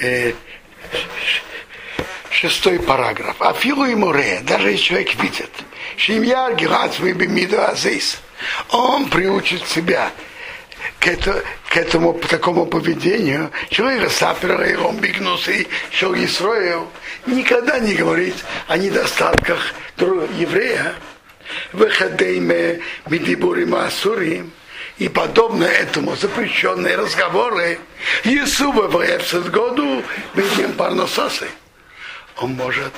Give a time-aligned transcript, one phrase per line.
[0.00, 0.32] э,
[2.30, 3.36] шестой параграф.
[3.40, 5.50] А филу и море, даже если человек видит,
[5.96, 8.20] Шимьяр Бемиду Азис,
[8.70, 10.10] он приучит себя
[10.98, 16.88] к, это, к этому к такому поведению, человек сапера и он бигнулся и шел Исроил,
[17.26, 18.36] никогда не говорит
[18.68, 20.94] о недостатках еврея,
[21.72, 24.52] выходейме медибурим асурим,
[25.00, 27.80] и подобно этому запрещенные разговоры
[28.22, 31.48] Иисуса в году видим парнососы.
[32.36, 32.92] Он может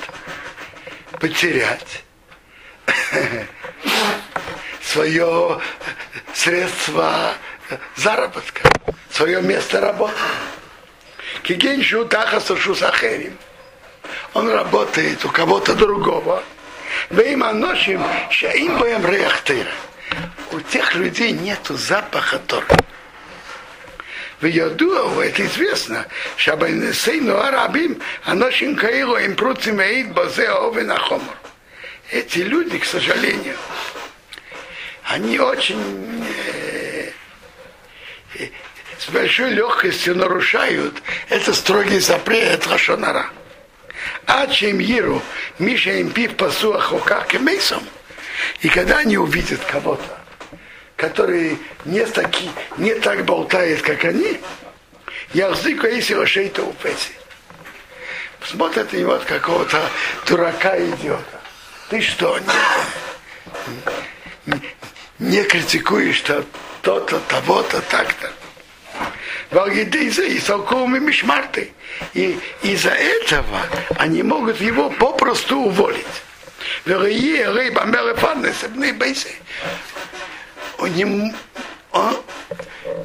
[1.21, 2.03] потерять
[4.83, 5.61] свое
[6.33, 7.35] средство
[7.95, 8.69] заработка,
[9.09, 10.13] свое место работы.
[11.43, 13.37] Кигеншу тахаса шусахерим.
[14.33, 16.43] Он работает у кого-то другого.
[17.09, 19.71] Вейма ношим шаим боем реахтыра.
[20.73, 22.65] Тех людей нету запаха Тора.
[24.41, 31.37] В Йодуа, это известно, Шабайнесейну Арабим, Аношин Каилу им Пруцимеид Базе Овен Ахомор.
[32.09, 33.55] Эти люди, к сожалению,
[35.03, 37.11] они очень э,
[38.97, 43.29] с большой легкостью нарушают это строгий запрет Рашонара.
[44.25, 45.21] А чем Иру,
[45.59, 47.83] Миша им пив пасу ахоках и мейсом.
[48.61, 50.23] И когда они увидят кого-то,
[51.03, 54.39] который не, таки, не так болтает, как они,
[55.33, 57.11] я вздыку, если ошейта упети.
[58.45, 59.81] Смотрят на него какого-то
[60.25, 61.41] дурака идиота.
[61.89, 62.39] Ты что,
[64.45, 64.61] не,
[65.19, 66.45] не критикуешь -то,
[66.81, 68.31] то-то, того-то, так-то.
[69.51, 71.73] Валгидейза и Салковыми Мишмарты.
[72.13, 73.59] И из-за этого
[73.97, 76.23] они могут его попросту уволить.
[80.85, 81.33] Ему,
[81.91, 82.17] он,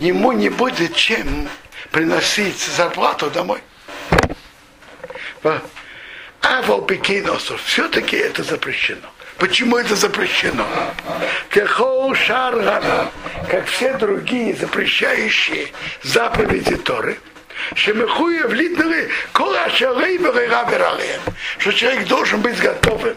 [0.01, 1.49] ему не будет чем
[1.91, 3.61] приносить зарплату домой.
[5.43, 9.09] А Волпикиносов все-таки это запрещено.
[9.39, 10.67] Почему это запрещено?
[11.51, 13.11] Кехол шаргана,
[13.49, 15.69] как все другие запрещающие
[16.03, 17.19] заповеди Торы,
[17.75, 20.19] Шемехуя влитнали кола шалей
[21.59, 23.17] что человек должен быть готовым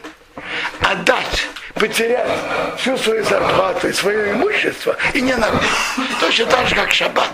[0.79, 1.47] отдать,
[1.81, 2.29] потерять
[2.77, 5.67] всю свою зарплату и свое имущество и не нарушить.
[6.19, 7.31] Точно так же, как шаббат.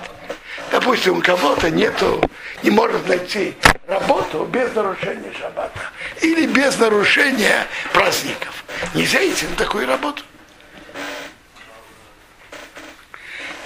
[0.71, 2.23] Допустим, у кого-то нету,
[2.63, 3.55] не может найти
[3.87, 5.91] работу без нарушения шаббата
[6.21, 8.63] или без нарушения праздников.
[8.93, 10.23] Нельзя идти на такую работу.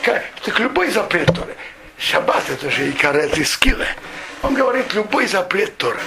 [0.01, 1.55] Как, так любой запрет Торы.
[1.99, 3.85] Шаббат это же и карет и скилы.
[4.41, 5.99] Он говорит любой запрет Торы.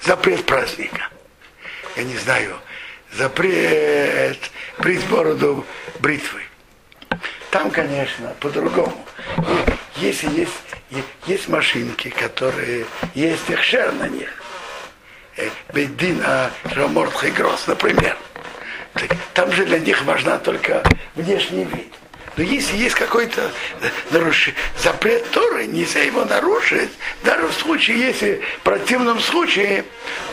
[0.00, 1.10] Запрет праздника.
[1.96, 2.56] Я не знаю,
[3.12, 4.38] запрет
[4.78, 5.64] брить бороду
[6.00, 6.42] бритвы.
[7.50, 9.06] Там, конечно, по-другому.
[9.96, 10.52] Если есть,
[11.26, 14.30] есть машинки, которые есть эхшер на них,
[15.36, 18.16] э, Бейдина Раморт Хигрос, например,
[18.92, 20.82] так, там же для них важна только
[21.14, 21.92] внешний вид.
[22.36, 24.30] Но если есть какой-то э,
[24.78, 26.90] запрет Торы, нельзя его нарушить,
[27.24, 29.84] даже в случае, если в противном случае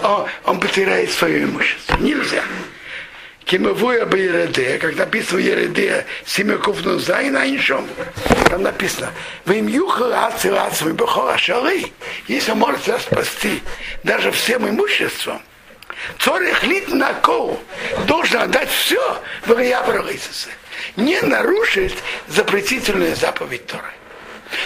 [0.01, 1.97] он, он потеряет свое имущество.
[1.99, 2.43] Нельзя.
[3.45, 7.87] Кимовуя бы Ереде, как написано в Ереде, Симяков Нузайна Иншом,
[8.49, 9.11] там написано,
[9.45, 11.85] вы им юха ацилацами бахора шары,
[12.27, 13.61] если он может себя спасти
[14.03, 15.41] даже всем имуществом,
[16.19, 17.61] Цорих лит на кол
[18.07, 20.49] должен отдать все в Риябрагайсисе
[20.95, 21.95] не нарушить
[22.27, 23.93] запретительную заповедь Торы.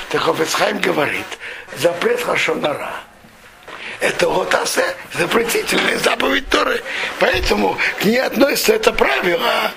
[0.10, 1.26] Так Хофецхайм говорит,
[1.78, 2.92] запрет Хашонара.
[4.00, 6.82] Это вот асе, запретительная заповедь Торы.
[7.20, 9.72] Поэтому к ней относится это правило,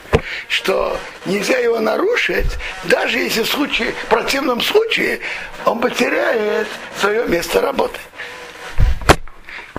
[0.48, 5.20] что нельзя его нарушить, даже если в случае, в противном случае
[5.64, 6.68] он потеряет
[7.00, 7.98] свое место работы.